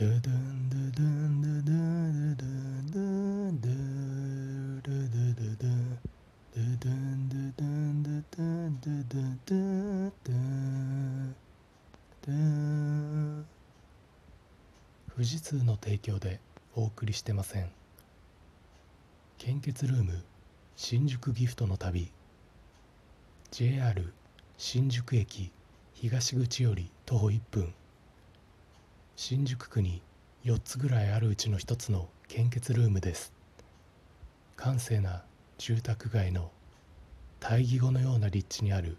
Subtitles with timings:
[0.00, 2.56] ドゥドゥンドゥドゥンドゥドゥンドゥ
[2.88, 3.74] ドゥンドゥ
[4.80, 10.34] ドゥドゥドゥドゥドゥドゥドゥンドゥドゥンドゥドゥンドゥドゥドゥドゥ
[12.22, 13.44] ドゥ
[15.14, 16.40] 富士通の提供で
[16.74, 17.70] お送りしてません。
[19.36, 20.24] 献血ルーム
[20.76, 22.10] 新宿ギフトの旅。
[23.50, 24.14] JR
[24.56, 25.52] 新宿駅
[25.92, 27.74] 東口より徒歩1分。
[29.22, 30.00] 新宿区に
[30.46, 33.34] 4つぐらいあるうちの1つの献血ルームです。
[34.56, 35.24] 閑静な
[35.58, 36.50] 住宅街の
[37.38, 38.96] 対義語のような立地にある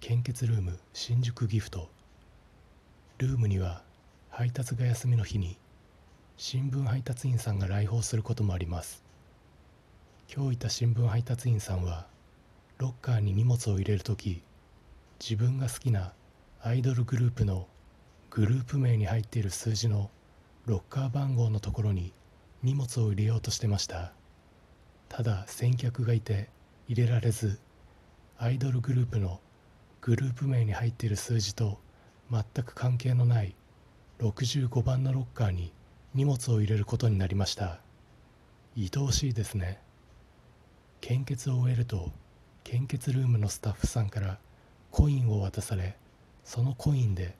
[0.00, 1.88] 献血ルーム新宿ギフト。
[3.18, 3.84] ルームには
[4.28, 5.56] 配達が休みの日に
[6.36, 9.04] 新聞配達員さんが来訪することもあります。
[10.34, 12.08] 今日いた新聞配達員さんは
[12.78, 14.42] ロッカーに荷物を入れる時
[15.20, 16.12] 自分が好きな
[16.60, 17.68] アイドルグループの
[18.34, 20.10] グループ名に入っている数字の
[20.66, 22.12] ロッカー番号のところに
[22.64, 24.12] 荷物を入れようとしてました。
[25.08, 26.48] ただ先客がいて
[26.88, 27.60] 入れられず
[28.36, 29.38] アイドルグループの
[30.00, 31.78] グループ名に入っている数字と
[32.28, 33.54] 全く関係のない
[34.18, 35.72] 65番のロッカーに
[36.12, 37.78] 荷物を入れることになりました。
[38.76, 39.78] 愛おしいですね。
[41.00, 42.10] 献血を終えると
[42.64, 44.40] 献血ルームのスタッフさんから
[44.90, 45.96] コインを渡され
[46.42, 47.36] そのコインで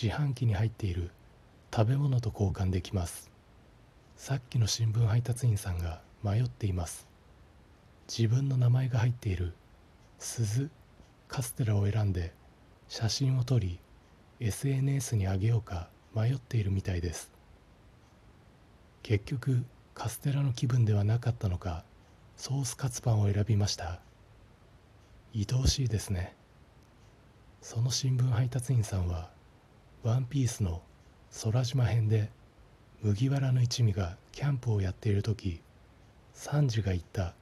[0.00, 1.10] 自販機に入っている
[1.74, 3.32] 食べ物と交換できます。
[4.14, 7.08] さっきの新聞配達員さんが迷っています。
[8.06, 9.54] 自分の名前が入っている
[10.20, 10.70] 鈴
[11.26, 12.32] カステラを選んで
[12.86, 13.80] 写真を撮り
[14.38, 17.32] SNS にあげようか迷っているみたいです。
[19.02, 21.82] 結局カステラの気分ではなかったのか
[22.36, 23.98] ソースカツパンを選びました。
[25.34, 26.36] 愛おしいですね。
[27.62, 29.36] その新聞配達員さんは
[30.04, 30.80] ワンピースの
[31.42, 32.30] 空島編で
[33.02, 35.60] 麦わらの一味がキャンプをやっている時
[36.32, 37.34] サンジが言った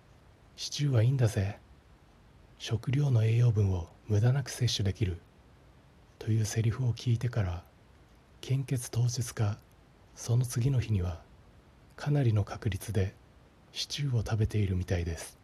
[0.54, 1.58] 「シチューはいいんだぜ。
[2.58, 5.18] 食料の栄養分を無駄なく摂取できる」
[6.20, 7.64] というセリフを聞いてから
[8.42, 9.58] 献血当日か
[10.14, 11.22] その次の日には
[11.96, 13.14] かなりの確率で
[13.72, 15.38] シチューを食べているみたいです。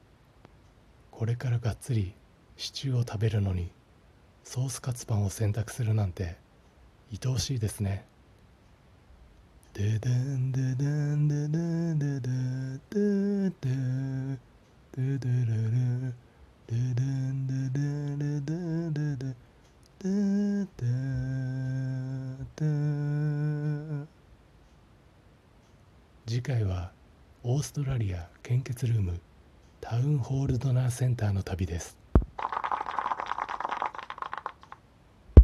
[1.10, 2.14] これからがっつり
[2.58, 3.72] シチューを食べるのに
[4.44, 6.36] ソースカツパンを選択するなんて
[7.12, 8.04] 愛おしいですね。
[9.74, 12.30] ででんででんででんでで
[12.90, 13.70] でで
[14.92, 15.72] ででれれ
[16.66, 17.80] ででんでで
[18.16, 19.34] れででで
[19.98, 20.90] でで
[22.56, 24.06] で
[26.26, 26.92] 次回は
[27.42, 29.20] オーストラリア献血ルーム
[29.80, 31.96] タウンホールドナーセンターの旅です